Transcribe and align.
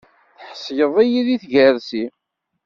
Tḥesleḍ-iyi 0.39 1.21
di 1.27 1.37
tgersi. 1.43 2.03